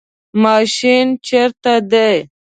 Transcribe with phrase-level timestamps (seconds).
[0.43, 2.13] ماشین چیرته دی؟